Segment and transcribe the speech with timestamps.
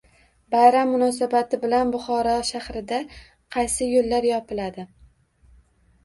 [0.53, 2.99] Bayram munosabati bilan Buxoro shahrida
[3.57, 4.87] qaysi yo‘llar yopiladi?